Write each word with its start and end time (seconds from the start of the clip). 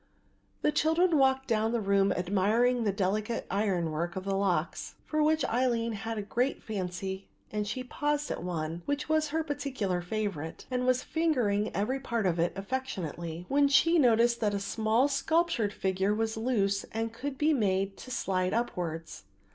The 0.63 0.71
children 0.71 1.19
walked 1.19 1.47
down 1.47 1.73
the 1.73 1.79
room 1.79 2.11
admiring 2.11 2.85
the 2.85 2.91
delicate 2.91 3.45
iron 3.51 3.91
work 3.91 4.15
of 4.15 4.23
the 4.23 4.33
locks, 4.33 4.95
for 5.05 5.21
which 5.21 5.45
Aline 5.47 5.91
had 5.91 6.17
a 6.17 6.23
great 6.23 6.63
fancy 6.63 7.27
and 7.51 7.67
she 7.67 7.81
had 7.81 7.91
paused 7.91 8.31
at 8.31 8.41
one, 8.43 8.81
which 8.87 9.07
was 9.07 9.27
her 9.27 9.43
particular 9.43 10.01
favourite, 10.01 10.65
and 10.71 10.87
was 10.87 11.03
fingering 11.03 11.69
every 11.75 11.99
part 11.99 12.25
of 12.25 12.39
it 12.39 12.51
affectionately, 12.55 13.45
when 13.47 13.67
she 13.67 13.99
noticed 13.99 14.39
that 14.39 14.55
a 14.55 14.59
small 14.59 15.07
sculptured 15.07 15.71
figure 15.71 16.15
was 16.15 16.35
loose 16.35 16.83
and 16.85 17.13
could 17.13 17.37
be 17.37 17.53
made 17.53 17.95
to 17.97 18.09
slide 18.09 18.55
upwards. 18.55 19.25